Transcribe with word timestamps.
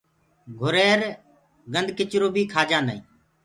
گھُرير 0.59 0.99
گندکِچرو 1.73 2.27
بي 2.33 2.43
کآجآندو 2.53 2.91
هي۔ 2.95 2.99